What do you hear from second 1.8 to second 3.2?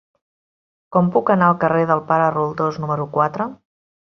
del Pare Roldós número